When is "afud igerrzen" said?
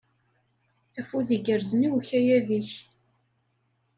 0.99-1.85